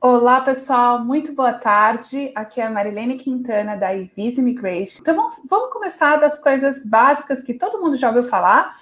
[0.00, 2.30] Olá, pessoal, muito boa tarde.
[2.32, 5.00] Aqui é a Marilene Quintana da Ivis Immigration.
[5.00, 8.76] Então vamos começar das coisas básicas que todo mundo já ouviu falar.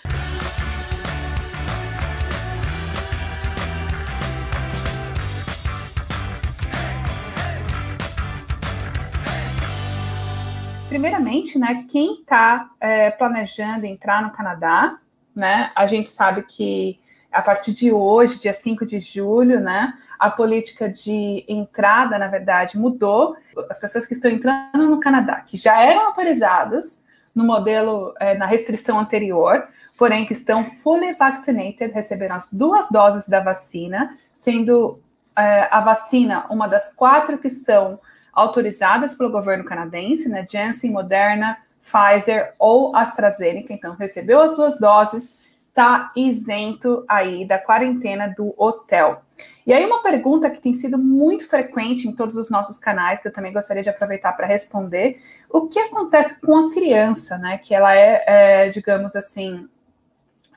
[10.90, 14.98] Primeiramente, né, quem está é, planejando entrar no Canadá,
[15.34, 17.00] né, a gente sabe que
[17.36, 22.78] a partir de hoje, dia 5 de julho, né, a política de entrada, na verdade,
[22.78, 23.36] mudou.
[23.68, 28.46] As pessoas que estão entrando no Canadá, que já eram autorizados no modelo, é, na
[28.46, 34.98] restrição anterior, porém que estão fully vaccinated, receberam as duas doses da vacina, sendo
[35.36, 38.00] é, a vacina uma das quatro que são
[38.32, 45.38] autorizadas pelo governo canadense, né, Janssen, Moderna, Pfizer ou AstraZeneca, então recebeu as duas doses,
[45.76, 49.22] está isento aí da quarentena do hotel.
[49.66, 53.28] E aí, uma pergunta que tem sido muito frequente em todos os nossos canais, que
[53.28, 57.58] eu também gostaria de aproveitar para responder: o que acontece com a criança, né?
[57.58, 59.68] Que ela é, é digamos assim,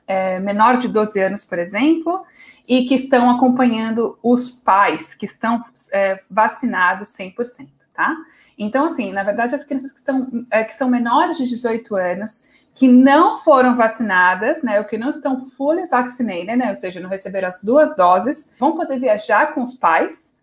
[0.07, 2.23] é, menor de 12 anos, por exemplo,
[2.65, 5.61] e que estão acompanhando os pais que estão
[5.91, 8.15] é, vacinados 100%, tá?
[8.57, 12.47] Então, assim, na verdade, as crianças que, estão, é, que são menores de 18 anos
[12.79, 17.09] que não foram vacinadas, né, ou que não estão fully vaccinated, né, ou seja, não
[17.09, 20.39] receberam as duas doses, vão poder viajar com os pais,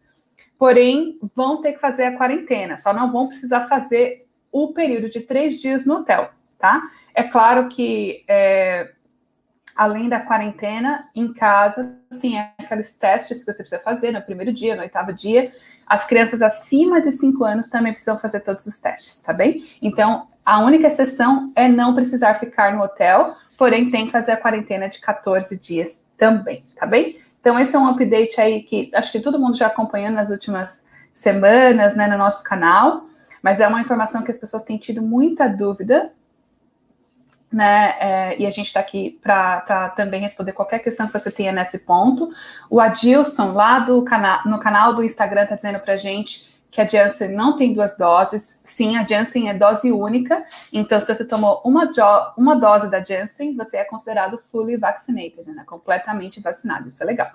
[0.58, 5.20] porém vão ter que fazer a quarentena, só não vão precisar fazer o período de
[5.20, 6.28] três dias no hotel,
[6.58, 6.82] tá?
[7.14, 8.92] É claro que é,
[9.74, 14.76] além da quarentena, em casa tem aqueles testes que você precisa fazer no primeiro dia,
[14.76, 15.50] no oitavo dia.
[15.86, 19.66] As crianças acima de 5 anos também precisam fazer todos os testes, tá bem?
[19.80, 24.36] Então, a única exceção é não precisar ficar no hotel, porém tem que fazer a
[24.36, 27.18] quarentena de 14 dias também, tá bem?
[27.40, 30.86] Então, esse é um update aí que acho que todo mundo já acompanhou nas últimas
[31.12, 33.04] semanas, né, no nosso canal,
[33.42, 36.12] mas é uma informação que as pessoas têm tido muita dúvida
[37.52, 37.94] né?
[37.98, 41.80] É, e a gente está aqui para também responder qualquer questão que você tenha nesse
[41.80, 42.28] ponto.
[42.68, 46.86] O Adilson, lá do cana no canal do Instagram, está dizendo para gente que a
[46.86, 48.60] Janssen não tem duas doses.
[48.66, 50.44] Sim, a Janssen é dose única.
[50.70, 51.90] Então, se você tomou uma,
[52.36, 55.64] uma dose da Janssen, você é considerado fully vaccinated, né?
[55.66, 56.90] Completamente vacinado.
[56.90, 57.30] Isso é legal.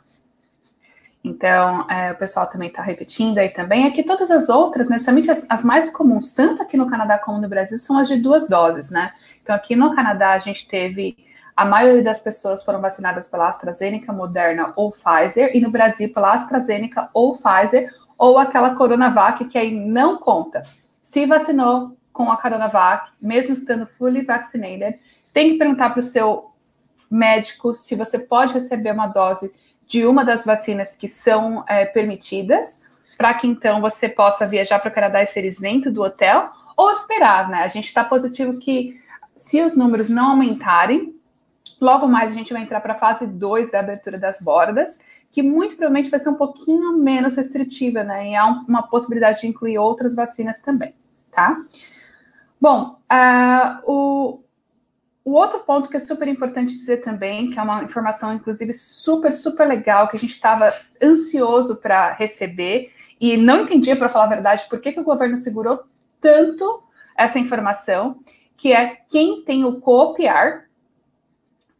[1.23, 3.87] Então, é, o pessoal também está repetindo aí também.
[3.87, 7.17] É que todas as outras, né, principalmente as, as, mais comuns, tanto aqui no Canadá
[7.17, 9.11] como no Brasil, são as de duas doses, né?
[9.41, 11.17] Então, aqui no Canadá, a gente teve.
[11.55, 16.33] A maioria das pessoas foram vacinadas pela AstraZeneca, Moderna ou Pfizer, e no Brasil pela
[16.33, 17.91] AstraZeneca ou Pfizer,
[18.21, 20.61] ou aquela Coronavac, que aí não conta.
[21.01, 24.99] Se vacinou com a Coronavac, mesmo estando fully vaccinated,
[25.33, 26.51] tem que perguntar para o seu
[27.09, 29.51] médico se você pode receber uma dose
[29.87, 32.83] de uma das vacinas que são é, permitidas,
[33.17, 36.91] para que então você possa viajar para o Canadá e ser isento do hotel, ou
[36.91, 37.63] esperar, né?
[37.63, 39.01] A gente está positivo que
[39.35, 41.15] se os números não aumentarem,
[41.81, 44.99] logo mais a gente vai entrar para a fase 2 da abertura das bordas,
[45.31, 48.31] que muito provavelmente vai ser um pouquinho menos restritiva, né?
[48.31, 50.93] E há uma possibilidade de incluir outras vacinas também,
[51.31, 51.57] tá?
[52.59, 54.43] Bom, uh, o,
[55.23, 59.33] o outro ponto que é super importante dizer também, que é uma informação, inclusive, super,
[59.33, 64.29] super legal, que a gente estava ansioso para receber e não entendia, para falar a
[64.29, 65.83] verdade, por que, que o governo segurou
[66.19, 66.83] tanto
[67.17, 68.19] essa informação,
[68.57, 70.65] que é quem tem o copiar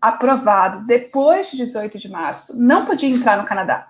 [0.01, 3.89] aprovado depois de 18 de março não podia entrar no Canadá.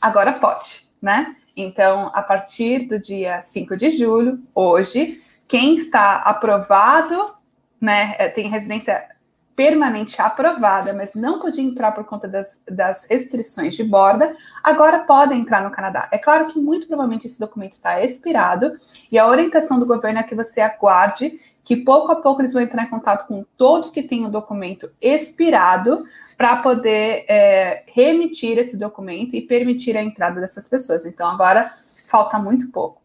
[0.00, 1.36] Agora pode, né?
[1.56, 7.34] Então, a partir do dia 5 de julho, hoje, quem está aprovado
[7.80, 9.12] né, é, tem residência
[9.54, 15.40] permanente aprovada, mas não podia entrar por conta das, das, restrições de borda, agora podem
[15.40, 16.08] entrar no Canadá.
[16.10, 18.76] É claro que muito provavelmente esse documento está expirado
[19.10, 22.62] e a orientação do governo é que você aguarde que pouco a pouco eles vão
[22.62, 26.04] entrar em contato com todos que têm o documento expirado
[26.36, 31.06] para poder é, remitir esse documento e permitir a entrada dessas pessoas.
[31.06, 31.72] Então agora
[32.06, 33.00] falta muito pouco.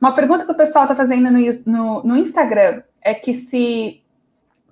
[0.00, 4.02] Uma pergunta que o pessoal está fazendo no, no, no Instagram é que se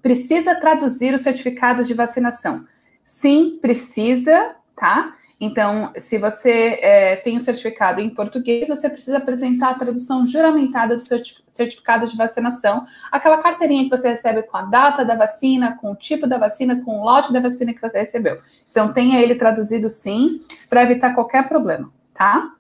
[0.03, 2.67] precisa traduzir o certificado de vacinação.
[3.03, 5.15] Sim, precisa, tá?
[5.41, 10.27] Então, se você é, tem o um certificado em português, você precisa apresentar a tradução
[10.27, 15.77] juramentada do certificado de vacinação, aquela carteirinha que você recebe com a data da vacina,
[15.77, 18.41] com o tipo da vacina, com o lote da vacina que você recebeu.
[18.71, 20.41] Então, tenha ele traduzido sim,
[20.71, 22.53] para evitar qualquer problema, tá?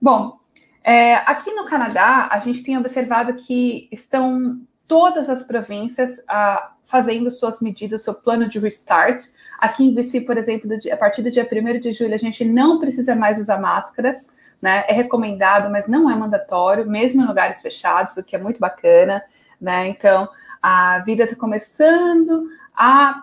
[0.00, 0.38] Bom,
[0.84, 7.30] é, aqui no Canadá, a gente tem observado que estão todas as províncias ah, fazendo
[7.30, 9.26] suas medidas, seu plano de restart.
[9.58, 12.80] Aqui em VC, por exemplo, a partir do dia 1 de julho, a gente não
[12.80, 14.84] precisa mais usar máscaras, né?
[14.88, 19.22] É recomendado, mas não é mandatório, mesmo em lugares fechados, o que é muito bacana,
[19.60, 19.88] né?
[19.88, 20.28] Então,
[20.60, 23.22] a vida está começando a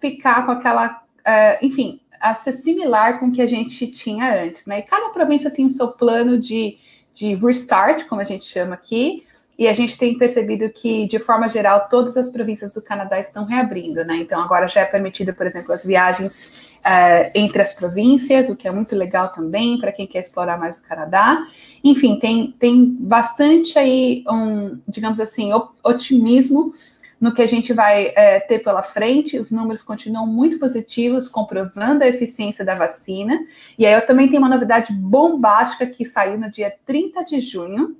[0.00, 4.64] ficar com aquela, uh, enfim, a ser similar com o que a gente tinha antes,
[4.64, 4.78] né?
[4.78, 6.78] E cada província tem o seu plano de,
[7.12, 9.26] de restart, como a gente chama aqui,
[9.62, 13.44] e a gente tem percebido que, de forma geral, todas as províncias do Canadá estão
[13.44, 14.16] reabrindo, né?
[14.16, 18.66] Então, agora já é permitido, por exemplo, as viagens uh, entre as províncias, o que
[18.66, 21.46] é muito legal também para quem quer explorar mais o Canadá.
[21.84, 25.52] Enfim, tem, tem bastante aí um, digamos assim,
[25.84, 26.74] otimismo
[27.20, 29.38] no que a gente vai é, ter pela frente.
[29.38, 33.38] Os números continuam muito positivos, comprovando a eficiência da vacina.
[33.78, 37.96] E aí eu também tenho uma novidade bombástica que saiu no dia 30 de junho,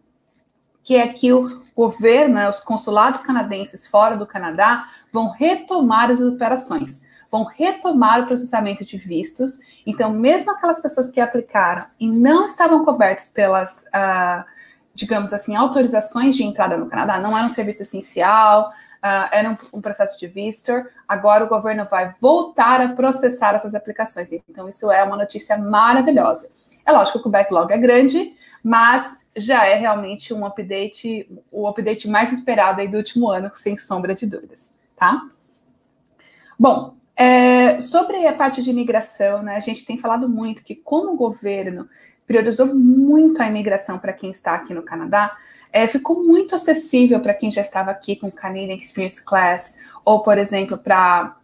[0.85, 6.21] que é que o governo, né, os consulados canadenses fora do Canadá, vão retomar as
[6.21, 9.59] operações, vão retomar o processamento de vistos.
[9.87, 14.45] Então, mesmo aquelas pessoas que aplicaram e não estavam cobertas pelas, uh,
[14.95, 19.79] digamos assim, autorizações de entrada no Canadá, não era um serviço essencial, uh, era um,
[19.79, 20.91] um, processo de visitor.
[21.09, 24.31] Agora o governo vai voltar a processar essas aplicações.
[24.33, 26.51] Então, isso é uma notícia maravilhosa.
[26.85, 32.09] É lógico que o backlog é grande, mas já é realmente um update, o update
[32.09, 35.27] mais esperado aí do último ano, sem sombra de dúvidas, tá?
[36.59, 41.13] Bom, é, sobre a parte de imigração, né, a gente tem falado muito que como
[41.13, 41.89] o governo
[42.27, 45.37] priorizou muito a imigração para quem está aqui no Canadá,
[45.73, 50.37] é, ficou muito acessível para quem já estava aqui com Canadian Experience Class, ou, por
[50.37, 51.37] exemplo, para.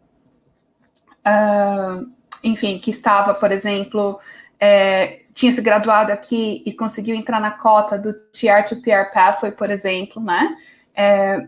[1.27, 2.11] Uh,
[2.45, 4.21] enfim, que estava, por exemplo,
[4.61, 10.21] é, tinha se graduado aqui e conseguiu entrar na cota do TR2PR Pathway, por exemplo,
[10.21, 10.57] né?
[10.93, 11.47] É,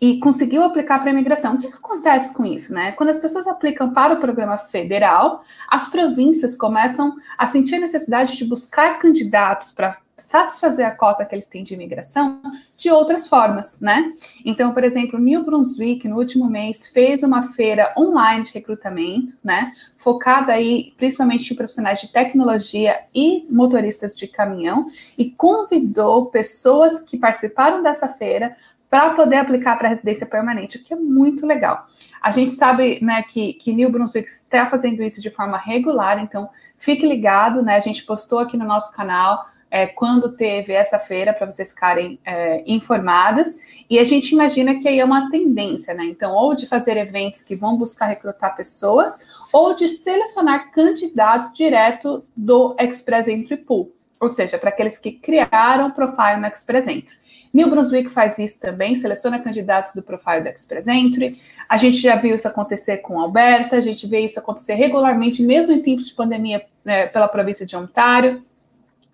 [0.00, 1.54] e conseguiu aplicar para a imigração.
[1.54, 2.92] O que, que, acontece com isso, né?
[2.92, 8.36] Quando as pessoas aplicam para o programa federal, as províncias começam a sentir a necessidade
[8.36, 12.40] de buscar candidatos para satisfazer a cota que eles têm de imigração
[12.76, 14.12] de outras formas, né?
[14.44, 19.72] Então, por exemplo, New Brunswick, no último mês, fez uma feira online de recrutamento, né?
[19.96, 24.86] Focada aí principalmente em profissionais de tecnologia e motoristas de caminhão,
[25.18, 28.56] e convidou pessoas que participaram dessa feira
[28.88, 31.86] para poder aplicar para residência permanente, o que é muito legal.
[32.22, 36.48] A gente sabe né, que, que New Brunswick está fazendo isso de forma regular, então
[36.78, 37.76] fique ligado, né?
[37.76, 42.18] A gente postou aqui no nosso canal é, quando teve essa feira, para vocês ficarem
[42.24, 43.58] é, informados.
[43.88, 46.04] E a gente imagina que aí é uma tendência, né?
[46.04, 49.20] Então, ou de fazer eventos que vão buscar recrutar pessoas,
[49.52, 55.88] ou de selecionar candidatos direto do Express Entry Pool, ou seja, para aqueles que criaram
[55.88, 57.16] o profile no Express Entry.
[57.56, 61.40] New Brunswick faz isso também, seleciona candidatos do profile do Express Entry.
[61.66, 65.72] A gente já viu isso acontecer com Alberta, a gente vê isso acontecer regularmente, mesmo
[65.72, 68.44] em tempos de pandemia, né, pela província de Ontário.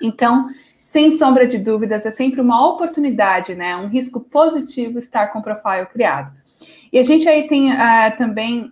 [0.03, 0.49] Então,
[0.81, 3.77] sem sombra de dúvidas, é sempre uma oportunidade, né?
[3.77, 6.33] Um risco positivo estar com o profile criado.
[6.93, 8.65] E a gente aí tem uh, também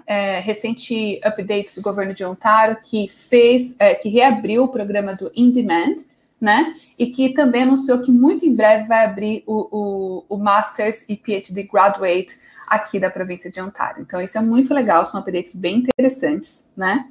[0.00, 5.30] uh, recente updates do governo de Ontário que fez, uh, que reabriu o programa do
[5.34, 5.96] In Demand,
[6.40, 6.74] né?
[6.98, 11.16] E que também anunciou que muito em breve vai abrir o, o, o Masters e
[11.16, 12.36] PhD Graduate
[12.66, 14.02] aqui da província de Ontário.
[14.02, 17.06] Então, isso é muito legal, são updates bem interessantes, né?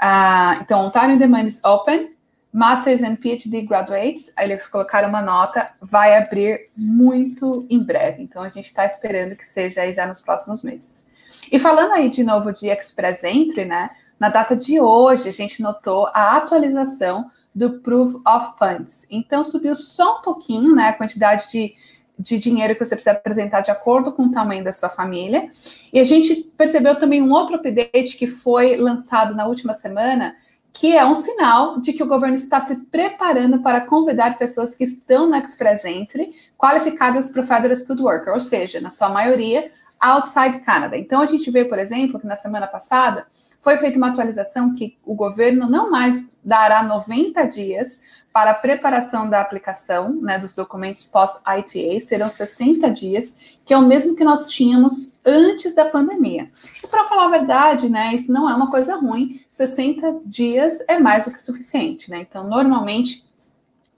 [0.00, 2.10] Uh, então, Ontário In Demand is open,
[2.52, 8.22] Masters and PhD Graduates, aí eles colocaram uma nota, vai abrir muito em breve.
[8.22, 11.06] Então a gente está esperando que seja aí já nos próximos meses.
[11.50, 13.90] E falando aí de novo de Express Entry, né?
[14.18, 19.06] Na data de hoje, a gente notou a atualização do Proof of Funds.
[19.10, 20.88] Então subiu só um pouquinho, né?
[20.88, 21.74] A quantidade de,
[22.18, 25.48] de dinheiro que você precisa apresentar de acordo com o tamanho da sua família.
[25.92, 30.34] E a gente percebeu também um outro update que foi lançado na última semana
[30.72, 34.84] que é um sinal de que o governo está se preparando para convidar pessoas que
[34.84, 39.70] estão no Express Entry qualificadas para o Federal Skilled Worker, ou seja, na sua maioria,
[40.00, 40.96] outside Canada.
[40.96, 43.26] Então, a gente vê, por exemplo, que na semana passada
[43.60, 48.00] foi feita uma atualização que o governo não mais dará 90 dias
[48.32, 53.86] para a preparação da aplicação né, dos documentos pós-ITA, serão 60 dias, que é o
[53.86, 56.48] mesmo que nós tínhamos antes da pandemia.
[56.82, 60.98] E para falar a verdade, né, isso não é uma coisa ruim, 60 dias é
[60.98, 62.08] mais do que suficiente.
[62.08, 62.20] Né?
[62.20, 63.24] Então, normalmente,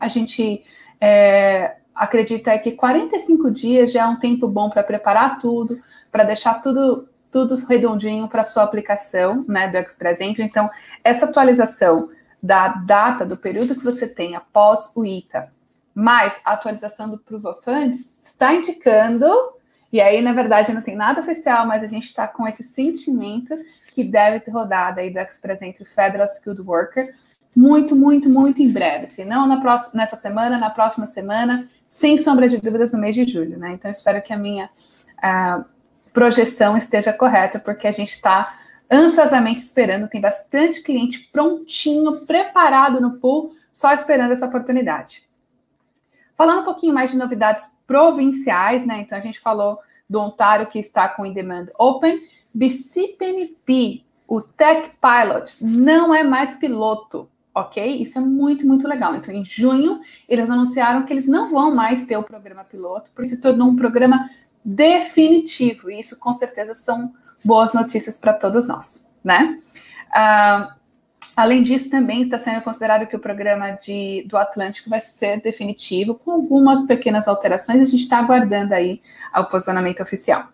[0.00, 0.64] a gente
[0.98, 5.78] é, acredita que 45 dias já é um tempo bom para preparar tudo,
[6.10, 10.42] para deixar tudo tudo redondinho para sua aplicação né, do Express Entry.
[10.42, 10.70] Então,
[11.02, 12.10] essa atualização
[12.42, 15.52] da data, do período que você tem após o ITA,
[15.94, 19.28] mais a atualização do Proof of Funds, está indicando
[19.92, 23.54] E aí, na verdade, não tem nada oficial, mas a gente está com esse sentimento
[23.94, 27.14] que deve ter rodado aí do Express Entry Federal Skilled Worker
[27.54, 29.06] muito, muito, muito em breve.
[29.06, 33.14] Se não na próxima, nessa semana, na próxima semana, sem sombra de dúvidas no mês
[33.14, 33.72] de julho, né?
[33.72, 34.70] Então, espero que a minha
[35.18, 35.64] uh,
[36.12, 38.54] projeção esteja correta, porque a gente está
[38.92, 45.24] ansiosamente esperando, tem bastante cliente prontinho, preparado no pool, só esperando essa oportunidade.
[46.36, 49.00] Falando um pouquinho mais de novidades provinciais, né?
[49.00, 52.20] Então a gente falou do Ontário que está com In Demand Open,
[52.54, 58.02] BCPNP, o Tech Pilot, não é mais piloto, ok?
[58.02, 59.14] Isso é muito, muito legal.
[59.14, 63.30] Então, em junho, eles anunciaram que eles não vão mais ter o programa piloto, porque
[63.30, 64.28] se tornou um programa
[64.64, 65.90] definitivo.
[65.90, 69.58] E isso, com certeza, são boas notícias para todos nós, né?
[70.08, 70.72] Uh,
[71.36, 76.14] além disso, também está sendo considerado que o programa de, do Atlântico vai ser definitivo,
[76.14, 77.80] com algumas pequenas alterações.
[77.80, 79.00] A gente está aguardando aí
[79.34, 80.48] o posicionamento oficial.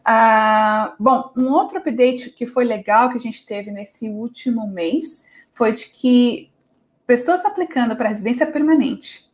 [0.00, 5.28] Uh, bom, um outro update que foi legal que a gente teve nesse último mês
[5.52, 6.50] foi de que
[7.06, 9.28] pessoas aplicando para residência permanente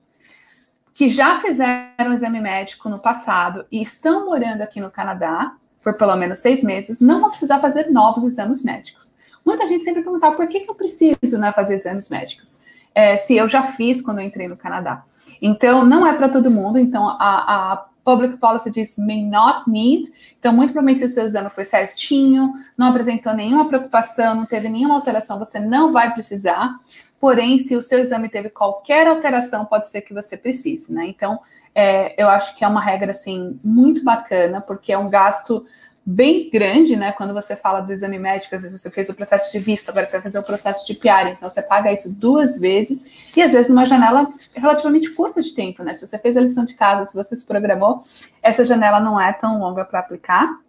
[0.95, 6.17] que já fizeram exame médico no passado e estão morando aqui no Canadá por pelo
[6.17, 9.15] menos seis meses, não vão precisar fazer novos exames médicos.
[9.45, 12.63] Muita gente sempre perguntava por que, que eu preciso né, fazer exames médicos,
[12.95, 15.05] é, se eu já fiz quando eu entrei no Canadá.
[15.43, 16.79] Então, não é para todo mundo.
[16.79, 20.11] Então, a, a Public Policy diz may not need.
[20.39, 24.69] Então, muito provavelmente, se o seu exame foi certinho, não apresentou nenhuma preocupação, não teve
[24.69, 26.79] nenhuma alteração, você não vai precisar.
[27.21, 31.07] Porém, se o seu exame teve qualquer alteração, pode ser que você precise, né?
[31.07, 31.41] Então,
[31.75, 35.65] é, eu acho que é uma regra, assim, muito bacana, porque é um gasto
[36.07, 37.13] bem grande, né?
[37.13, 40.05] Quando você fala do exame médico, às vezes você fez o processo de visto, agora
[40.05, 43.53] você vai fazer o processo de PR, então você paga isso duas vezes, e às
[43.53, 45.95] vezes numa janela relativamente curta de tempo, né?
[45.95, 48.03] Se você fez a lição de casa, se você se programou,
[48.43, 50.64] essa janela não é tão longa para aplicar.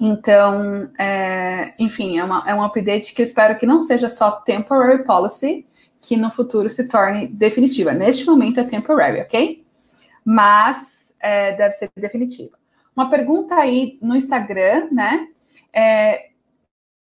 [0.00, 4.30] Então, é, enfim, é, uma, é um update que eu espero que não seja só
[4.30, 5.66] temporary policy,
[6.00, 7.92] que no futuro se torne definitiva.
[7.92, 9.64] Neste momento é temporary, ok?
[10.24, 12.58] Mas é, deve ser definitiva.
[12.94, 15.28] Uma pergunta aí no Instagram, né?
[15.72, 16.30] É,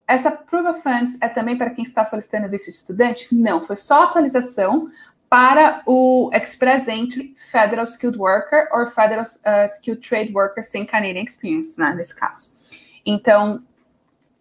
[0.07, 3.35] essa Proof of Funds é também para quem está solicitando visto de estudante?
[3.35, 4.91] Não, foi só atualização
[5.29, 11.23] para o Express Entry Federal Skilled Worker ou Federal uh, Skilled Trade Worker sem Canadian
[11.23, 12.58] Experience, né, nesse caso.
[13.11, 13.63] Então,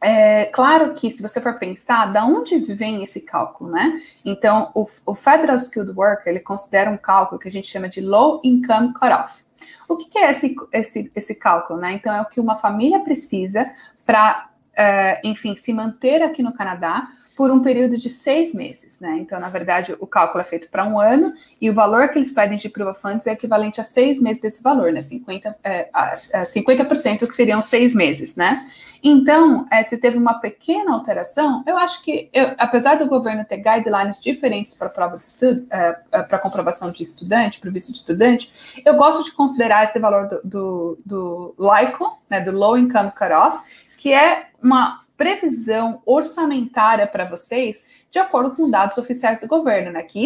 [0.01, 3.97] é claro que se você for pensar, da onde vem esse cálculo, né?
[4.25, 8.01] Então, o, o Federal Skilled Worker, ele considera um cálculo que a gente chama de
[8.01, 9.45] Low Income Cutoff.
[9.87, 11.93] O que, que é esse, esse, esse cálculo, né?
[11.93, 13.71] Então, é o que uma família precisa
[14.05, 17.07] para, é, enfim, se manter aqui no Canadá
[17.37, 19.15] por um período de seis meses, né?
[19.19, 22.31] Então, na verdade, o cálculo é feito para um ano e o valor que eles
[22.31, 25.01] pedem de prova funds é equivalente a seis meses desse valor, né?
[25.01, 26.85] 50%, é, a, 50
[27.27, 28.65] que seriam seis meses, né?
[29.03, 33.57] Então, é, se teve uma pequena alteração, eu acho que, eu, apesar do governo ter
[33.57, 37.99] guidelines diferentes para prova de estudo, é, é para comprovação de estudante, para visto de
[37.99, 38.51] estudante,
[38.83, 43.59] eu gosto de considerar esse valor do, do, do LICO, né, do Low Income Cutoff,
[43.95, 50.03] que é uma previsão orçamentária para vocês de acordo com dados oficiais do governo, né,
[50.03, 50.25] que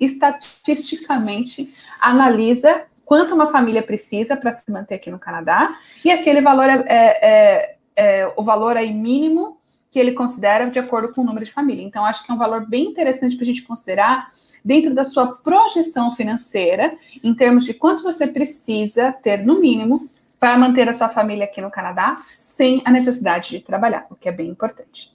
[0.00, 6.68] estatisticamente, analisa quanto uma família precisa para se manter aqui no Canadá e aquele valor
[6.68, 9.58] é, é, é, é, o valor aí mínimo
[9.90, 11.82] que ele considera de acordo com o número de família.
[11.82, 14.30] Então, acho que é um valor bem interessante para a gente considerar
[14.64, 20.08] dentro da sua projeção financeira, em termos de quanto você precisa ter, no mínimo,
[20.40, 24.28] para manter a sua família aqui no Canadá sem a necessidade de trabalhar, o que
[24.28, 25.14] é bem importante.